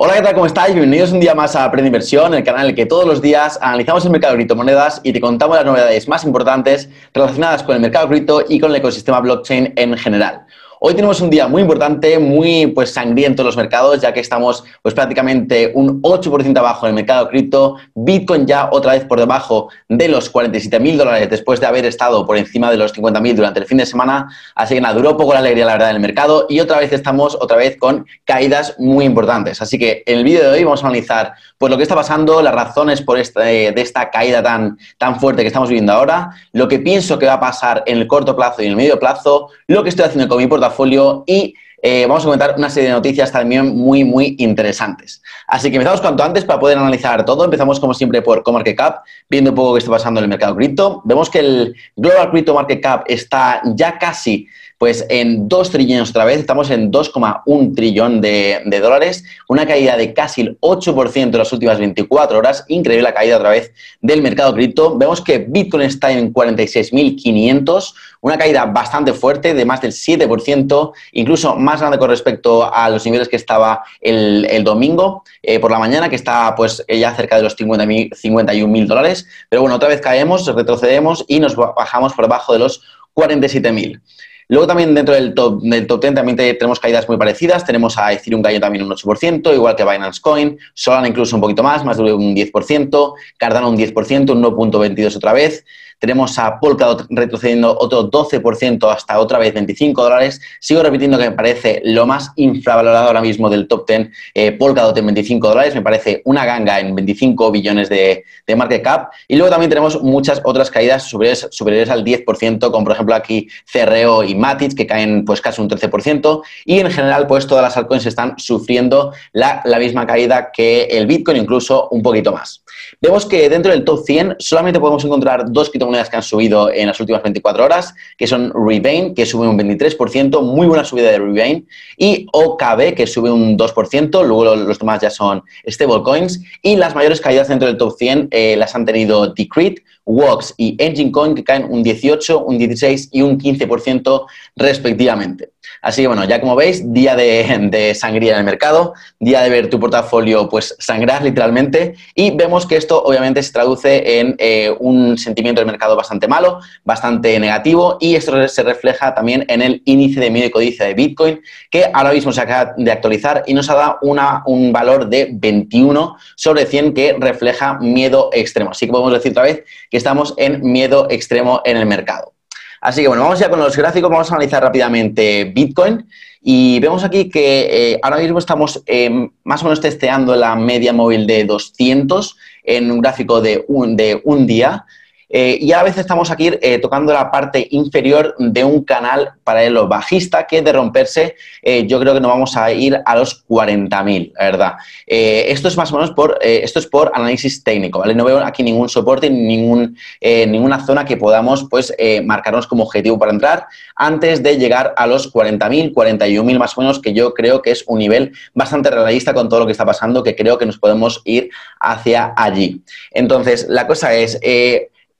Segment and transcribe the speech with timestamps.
[0.00, 0.34] Hola, ¿qué tal?
[0.34, 0.76] ¿Cómo estáis?
[0.76, 3.58] Bienvenidos un día más a Aprende Inversión, el canal en el que todos los días
[3.60, 7.80] analizamos el mercado de criptomonedas y te contamos las novedades más importantes relacionadas con el
[7.80, 10.46] mercado cripto y con el ecosistema blockchain en general.
[10.80, 14.62] Hoy tenemos un día muy importante, muy pues sangriento en los mercados, ya que estamos
[14.80, 19.70] pues prácticamente un 8% abajo en el mercado cripto, Bitcoin ya otra vez por debajo
[19.88, 23.34] de los 47 mil dólares después de haber estado por encima de los 50 mil
[23.34, 25.96] durante el fin de semana, así que nada, duró poco la alegría la verdad en
[25.96, 29.60] el mercado y otra vez estamos otra vez con caídas muy importantes.
[29.60, 32.40] Así que en el vídeo de hoy vamos a analizar pues lo que está pasando,
[32.40, 36.68] las razones por esta, de esta caída tan, tan fuerte que estamos viviendo ahora, lo
[36.68, 39.48] que pienso que va a pasar en el corto plazo y en el medio plazo,
[39.66, 42.88] lo que estoy haciendo con mi portafolio folio y eh, vamos a comentar una serie
[42.88, 45.22] de noticias también muy, muy interesantes.
[45.46, 47.44] Así que empezamos cuanto antes para poder analizar todo.
[47.44, 51.02] Empezamos como siempre por CoMarketCap, viendo un poco qué está pasando en el mercado cripto.
[51.04, 56.24] Vemos que el Global Crypto Market Cap está ya casi pues en 2 trillones otra
[56.24, 61.52] vez, estamos en 2,1 trillón de, dólares, una caída de casi el 8% en las
[61.52, 64.96] últimas 24 horas, increíble la caída otra vez del mercado cripto.
[64.96, 71.56] Vemos que Bitcoin está en 46.500, una caída bastante fuerte de más del 7%, incluso
[71.56, 76.08] más grande con respecto a los niveles que estaba el, domingo eh, por la mañana,
[76.08, 79.26] que está pues ya cerca de los 51.000 dólares.
[79.48, 82.82] Pero bueno, otra vez caemos, retrocedemos y nos bajamos por debajo de los
[83.14, 84.00] 47.000.
[84.48, 87.64] Luego también dentro del top, del top 10 también tenemos caídas muy parecidas.
[87.64, 90.58] Tenemos a Ethereum cayó también un 8%, igual que Binance Coin.
[90.72, 93.14] Solana incluso un poquito más, más de un 10%.
[93.36, 95.64] Cardano un 10%, un 1.22 otra vez.
[95.98, 100.40] Tenemos a Polkadot retrocediendo otro 12% hasta otra vez 25 dólares.
[100.60, 104.10] Sigo repitiendo que me parece lo más infravalorado ahora mismo del top 10.
[104.34, 108.24] Eh, Polkadot en 25 dólares, me parece una ganga en 25 billones de,
[108.56, 109.10] market cap.
[109.26, 113.48] Y luego también tenemos muchas otras caídas superiores, superiores al 10%, como por ejemplo aquí
[113.66, 116.42] Cerreo y Matic, que caen pues casi un 13%.
[116.64, 121.06] Y en general, pues todas las altcoins están sufriendo la, la misma caída que el
[121.06, 122.62] Bitcoin, incluso un poquito más.
[123.00, 126.86] Vemos que dentro del top 100 solamente podemos encontrar dos criptomonedas que han subido en
[126.86, 131.18] las últimas 24 horas, que son Rebane, que sube un 23%, muy buena subida de
[131.18, 131.64] Rebane,
[131.96, 137.20] y OKB, que sube un 2%, luego los demás ya son stablecoins, y las mayores
[137.20, 141.44] caídas dentro del top 100 eh, las han tenido Decreed, Wox y Engine Coin, que
[141.44, 144.26] caen un 18, un 16 y un 15%
[144.56, 145.50] respectivamente.
[145.82, 149.70] Así que bueno, ya como veis, día de, sangría en el mercado, día de ver
[149.70, 155.18] tu portafolio pues sangrar literalmente y vemos que esto obviamente se traduce en eh, un
[155.18, 160.20] sentimiento del mercado bastante malo, bastante negativo y esto se refleja también en el índice
[160.20, 161.40] de miedo y codicia de Bitcoin
[161.70, 165.28] que ahora mismo se acaba de actualizar y nos ha dado una, un valor de
[165.32, 168.70] 21 sobre 100 que refleja miedo extremo.
[168.70, 172.32] Así que podemos decir otra vez que estamos en miedo extremo en el mercado.
[172.80, 176.06] Así que bueno, vamos ya con los gráficos, vamos a analizar rápidamente Bitcoin
[176.40, 180.92] y vemos aquí que eh, ahora mismo estamos eh, más o menos testeando la media
[180.92, 184.86] móvil de 200 en un gráfico de un, de un día.
[185.30, 189.86] Eh, y a veces estamos aquí eh, tocando la parte inferior de un canal paralelo
[189.86, 194.32] bajista que de romperse eh, yo creo que nos vamos a ir a los 40.000,
[194.38, 194.72] la verdad.
[195.06, 198.14] esto es más o menos por, esto es por análisis técnico, ¿vale?
[198.14, 201.94] No veo aquí ningún soporte, ningún, ninguna zona que podamos pues
[202.24, 207.00] marcarnos como objetivo para entrar antes de llegar a los 40.000, 41.000 más o menos,
[207.00, 210.22] que yo creo que es un nivel bastante realista con todo lo que está pasando,
[210.22, 211.50] que creo que nos podemos ir
[211.80, 212.82] hacia allí.
[213.10, 214.38] Entonces, la cosa es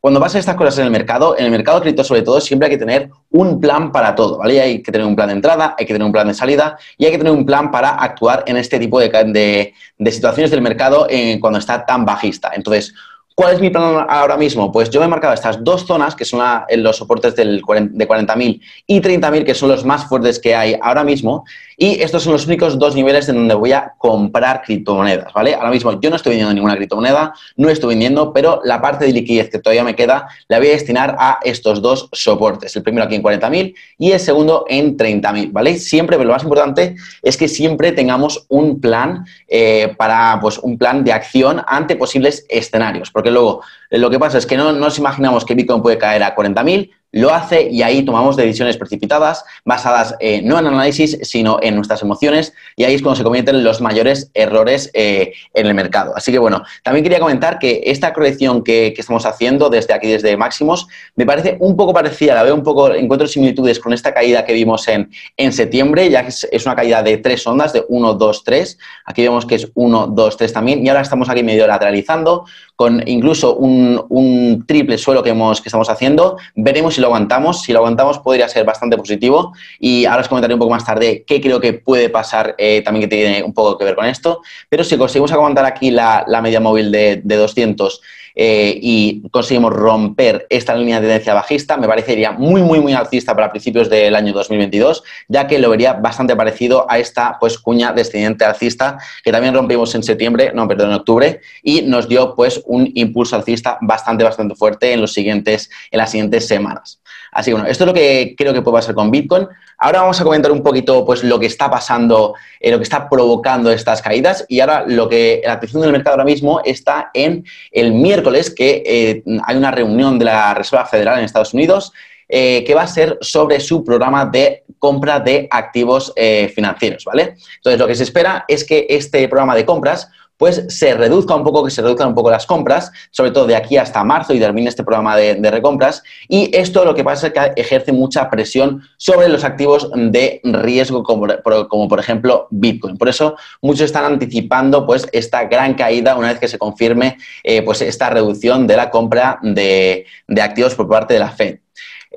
[0.00, 2.72] cuando pasan estas cosas en el mercado, en el mercado cripto sobre todo, siempre hay
[2.72, 4.60] que tener un plan para todo, ¿vale?
[4.60, 7.04] Hay que tener un plan de entrada, hay que tener un plan de salida y
[7.06, 9.74] hay que tener un plan para actuar en este tipo de,
[10.06, 12.52] situaciones del mercado eh, cuando está tan bajista.
[12.54, 12.94] Entonces,
[13.38, 14.72] ¿Cuál es mi plan ahora mismo?
[14.72, 16.40] Pues yo me he marcado estas dos zonas, que son
[16.78, 21.04] los soportes del, de 40.000 y 30.000, que son los más fuertes que hay ahora
[21.04, 21.44] mismo.
[21.80, 25.54] Y estos son los únicos dos niveles en donde voy a comprar criptomonedas, ¿vale?
[25.54, 29.12] Ahora mismo yo no estoy vendiendo ninguna criptomoneda, no estoy vendiendo, pero la parte de
[29.12, 32.74] liquidez que todavía me queda la voy a destinar a estos dos soportes.
[32.74, 35.78] El primero aquí en 40.000 y el segundo en 30.000, ¿vale?
[35.78, 40.78] Siempre, pero lo más importante es que siempre tengamos un plan eh, para, pues, un
[40.78, 44.98] plan de acción ante posibles escenarios, porque luego lo que pasa es que no nos
[44.98, 50.14] imaginamos que Bitcoin puede caer a 40.000, lo hace y ahí tomamos decisiones precipitadas basadas
[50.20, 53.80] eh, no en análisis, sino en nuestras emociones y ahí es cuando se cometen los
[53.80, 56.12] mayores errores eh, en el mercado.
[56.16, 60.36] Así que bueno, también quería comentar que esta corrección que, estamos haciendo desde aquí, desde
[60.36, 64.44] máximos, me parece un poco parecida, la veo un poco, encuentro similitudes con esta caída
[64.44, 68.14] que vimos en, en septiembre, ya que es, una caída de tres ondas, de 1,
[68.14, 71.66] 2, 3, aquí vemos que es 1, 2, 3 también y ahora estamos aquí medio
[71.66, 72.44] lateralizando
[72.78, 76.36] con incluso un, triple suelo que, hemos, que estamos haciendo.
[76.54, 77.62] Veremos si lo aguantamos.
[77.62, 81.24] Si lo aguantamos podría ser bastante positivo y ahora os comentaré un poco más tarde
[81.26, 84.42] qué creo que puede pasar eh, también que tiene un poco que ver con esto.
[84.68, 88.00] Pero si conseguimos aguantar aquí la, media móvil de, de 200
[88.34, 93.34] eh, y conseguimos romper esta línea de tendencia bajista, me parecería muy, muy, muy alcista
[93.34, 97.92] para principios del año 2022, ya que lo vería bastante parecido a esta pues, cuña
[97.92, 102.62] descendiente alcista que también rompimos en septiembre, no, perdón, en octubre, y nos dio pues
[102.66, 107.00] un impulso alcista bastante, bastante fuerte en, los siguientes, en las siguientes semanas.
[107.38, 109.46] Así que bueno, esto es lo que creo que puede pasar con Bitcoin.
[109.78, 113.08] Ahora vamos a comentar un poquito pues, lo que está pasando, eh, lo que está
[113.08, 117.44] provocando estas caídas y ahora lo que la atención del mercado ahora mismo está en
[117.70, 121.92] el miércoles que eh, hay una reunión de la Reserva Federal en Estados Unidos
[122.28, 126.12] eh, que va a ser sobre su programa de compra de activos
[126.54, 127.36] financieros, ¿vale?
[127.56, 130.08] Entonces, lo que se espera es que este programa de compras
[130.38, 133.56] pues se reduzca un poco, que se reduzcan un poco las compras, sobre todo de
[133.56, 136.02] aquí hasta marzo y termine este programa de, recompras.
[136.28, 141.02] Y esto lo que pasa es que ejerce mucha presión sobre los activos de riesgo,
[141.02, 142.96] como, por ejemplo Bitcoin.
[142.96, 147.62] Por eso muchos están anticipando pues esta gran caída una vez que se confirme eh,
[147.62, 150.06] pues esta reducción de la compra de
[150.40, 151.58] activos por parte de la Fed.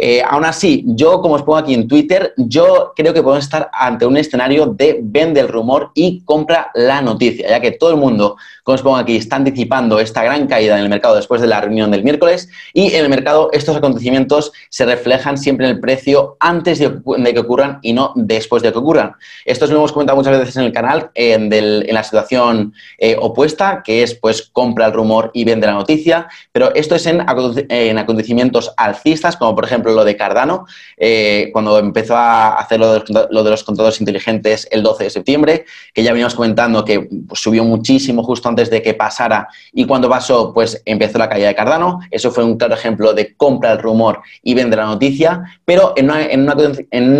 [0.03, 3.69] Eh, aún así, yo, como os pongo aquí en Twitter, yo creo que podemos estar
[3.71, 7.97] ante un escenario de vende el rumor y compra la noticia, ya que todo el
[7.97, 11.45] mundo, como os pongo aquí, está anticipando esta gran caída en el mercado después de
[11.45, 15.79] la reunión del miércoles y en el mercado estos acontecimientos se reflejan siempre en el
[15.79, 19.13] precio antes de, que ocurran y no después de que ocurran.
[19.45, 21.51] Esto lo hemos comentado muchas veces en el canal, en,
[21.93, 26.73] la situación eh, opuesta, que es pues compra el rumor y vende la noticia, pero
[26.73, 27.23] esto es en,
[27.69, 30.65] en acontecimientos alcistas, como por ejemplo lo de Cardano,
[30.97, 36.03] eh, cuando empezó a hacer lo de, los, contadores inteligentes el 12 de septiembre, que
[36.03, 40.53] ya veníamos comentando que pues, subió muchísimo justo antes de que pasara y cuando pasó,
[40.53, 41.99] pues empezó la caída de Cardano.
[42.09, 46.09] Eso fue un claro ejemplo de compra el rumor y vende la noticia, pero en,
[46.11, 46.49] en,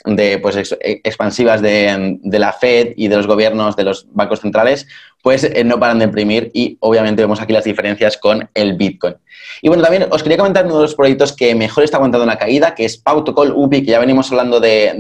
[0.06, 4.42] de, pues, e, expansivas de, de, la Fed y de los gobiernos de los bancos
[4.42, 4.88] centrales,
[5.22, 9.16] pues eh, no paran de imprimir y obviamente vemos aquí las diferencias con el Bitcoin.
[9.62, 12.38] Y bueno, también os quería comentar uno de los proyectos que mejor está aguantando la
[12.38, 14.94] caída, que es Pautocol UPI, que ya venimos hablando de,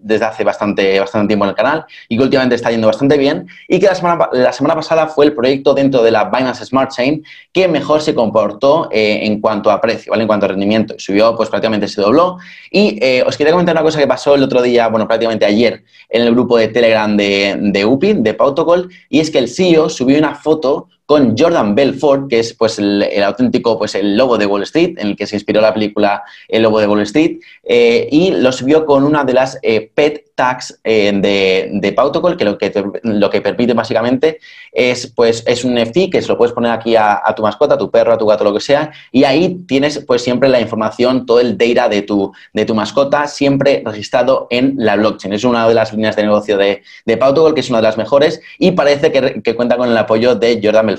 [0.00, 3.46] desde hace bastante, bastante tiempo en el canal y que últimamente está yendo bastante bien
[3.68, 6.90] y que la semana, la semana pasada fue el proyecto dentro de la Binance Smart
[6.90, 10.22] Chain que mejor se comportó eh, en cuanto a precio, ¿vale?
[10.22, 10.94] En cuanto a rendimiento.
[10.98, 12.38] Subió, pues prácticamente se dobló.
[12.70, 15.84] Y eh, os quería comentar una cosa que pasó el otro día, bueno, prácticamente ayer,
[16.08, 19.88] en el grupo de Telegram de, de UPI, de Pautocol, y es que el CEO
[19.88, 24.46] subió una foto con Jordan Belfort, que es pues el, auténtico pues el lobo de
[24.46, 28.08] Wall Street, en el que se inspiró la película El lobo de Wall Street, eh,
[28.10, 32.44] y lo subió con una de las eh, pet tags eh, de, de Pautocol, que
[32.44, 34.40] lo que, lo que permite básicamente
[34.72, 37.78] es, pues, es un NFT que se lo puedes poner aquí a, tu mascota, a
[37.78, 41.26] tu perro, a tu gato, lo que sea, y ahí tienes pues siempre la información,
[41.26, 45.32] todo el data de tu, de tu mascota, siempre registrado en la blockchain.
[45.32, 47.18] Es una de las líneas de negocio de, de
[47.54, 50.60] que es una de las mejores, y parece que, que cuenta con el apoyo de
[50.62, 50.93] Jordan Belfort,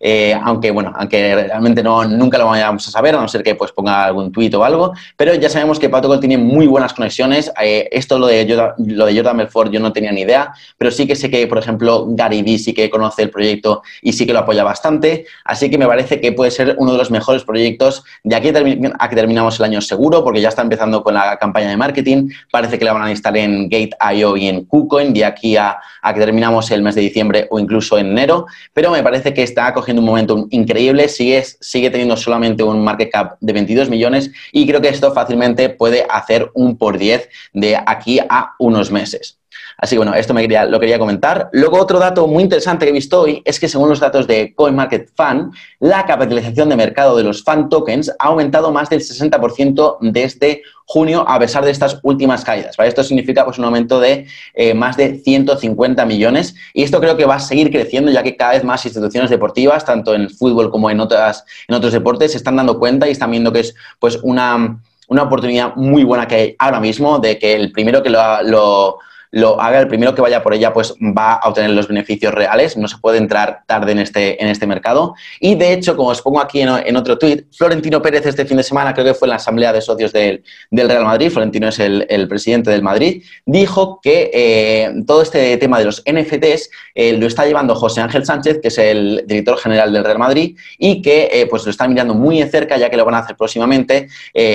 [0.00, 3.54] eh, aunque bueno, aunque realmente no, nunca lo vayamos a saber, a no ser que
[3.54, 7.52] pues ponga algún tuit o algo, pero ya sabemos que Pautocol tiene muy buenas conexiones.
[7.60, 10.90] Eh, esto lo de Jordan lo de Jordan Belfort yo no tenía ni idea, pero
[10.90, 14.26] sí que sé que, por ejemplo, Gary Vee sí que conoce el proyecto y sí
[14.26, 17.44] que lo apoya bastante, así que me parece que puede ser uno de los mejores
[17.44, 21.36] proyectos de aquí a que terminamos el año seguro, porque ya está empezando con la
[21.38, 25.24] campaña de marketing, parece que la van a instalar en Gate.io y en KuCoin de
[25.24, 25.78] aquí a,
[26.14, 29.72] que terminamos el mes de diciembre o incluso en enero, pero me parece que está
[29.72, 34.66] cogiendo un momento increíble, sigue, sigue teniendo solamente un market cap de 22 millones y
[34.66, 39.38] creo que esto fácilmente puede hacer un por 10 de aquí a unos meses.
[39.78, 41.50] Así que bueno, esto me quería, lo quería comentar.
[41.52, 44.54] Luego otro dato muy interesante que he visto hoy es que según los datos de
[44.54, 50.62] CoinMarketFund, la capitalización de mercado de los fan tokens ha aumentado más del 60% desde
[50.86, 52.76] junio a pesar de estas últimas caídas.
[52.78, 57.26] Esto significa pues, un aumento de eh, más de 150 millones y esto creo que
[57.26, 60.70] va a seguir creciendo ya que cada vez más instituciones deportivas, tanto en el fútbol
[60.70, 63.74] como en, otras, en otros deportes, se están dando cuenta y están viendo que es
[63.98, 68.10] pues, una, una oportunidad muy buena que hay ahora mismo de que el primero que
[68.10, 68.98] lo lo
[69.60, 72.88] haga, el primero que vaya por ella pues va a obtener los beneficios reales, no
[72.88, 75.14] se puede entrar tarde en este, en este mercado.
[75.40, 78.62] Y de hecho, como os pongo aquí en, otro tuit, Florentino Pérez este fin de
[78.62, 82.26] semana, creo que fue en la Asamblea de Socios del, Real Madrid, Florentino es el,
[82.28, 87.46] presidente del Madrid, dijo que eh, todo este tema de los NFTs eh, lo está
[87.46, 91.46] llevando José Ángel Sánchez, que es el director general del Real Madrid, y que eh,
[91.46, 94.08] pues lo está mirando muy de cerca, ya que lo van a hacer próximamente,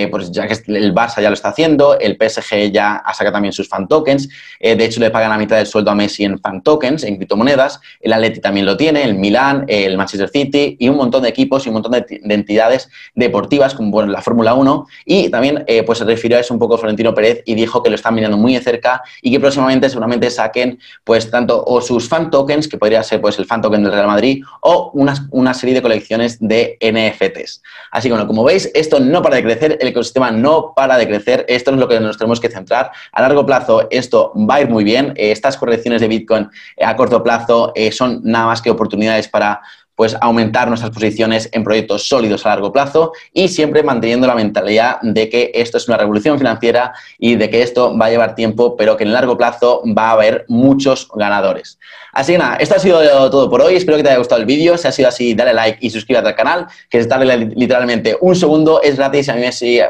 [0.10, 3.54] pues ya que el Barça ya lo está haciendo, el PSG ya ha sacado también
[3.54, 4.30] sus fan tokens,
[4.62, 7.18] eh, de hecho, le pagan la mitad del sueldo a Messi en fan tokens, en
[7.18, 7.82] criptomonedas.
[8.00, 11.66] El Atleti también lo tiene, el Milan, el Manchester City y un montón de equipos
[11.66, 14.88] y un montón de, entidades deportivas como la Fórmula 1.
[15.06, 17.90] Y también eh, pues se refirió a eso un poco Florentino Pérez y dijo que
[17.90, 22.08] lo están mirando muy de cerca y que próximamente seguramente saquen pues tanto o sus
[22.08, 25.54] fan tokens, que podría ser pues el fan token del Real Madrid, o una, una
[25.54, 27.62] serie de colecciones de NFTs.
[27.92, 31.08] Así que bueno, como veis, esto no para de crecer, el ecosistema no para de
[31.08, 32.92] crecer, esto es lo que nos tenemos que centrar.
[33.12, 35.14] A largo plazo esto va a ir muy bien.
[35.16, 39.28] Eh, estas correcciones de Bitcoin eh, a corto plazo eh, son nada más que oportunidades
[39.28, 39.62] para
[40.02, 45.00] pues aumentar nuestras posiciones en proyectos sólidos a largo plazo y siempre manteniendo la mentalidad
[45.04, 48.76] de que esto es una revolución financiera y de que esto va a llevar tiempo,
[48.76, 51.78] pero que en largo plazo va a haber muchos ganadores.
[52.14, 53.76] Así que nada, esto ha sido todo por hoy.
[53.76, 54.76] Espero que te haya gustado el vídeo.
[54.76, 58.36] Si ha sido así, dale like y suscríbete al canal, que es darle literalmente un
[58.36, 59.42] segundo, es gratis y a mí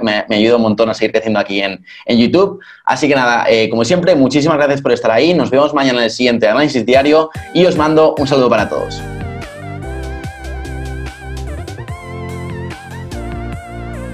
[0.01, 2.59] me, ayuda un montón a seguir creciendo aquí en, YouTube.
[2.83, 5.33] Así que nada, eh, como siempre, muchísimas gracias por estar ahí.
[5.33, 9.01] Nos vemos mañana en el siguiente análisis diario y os mando un saludo para todos.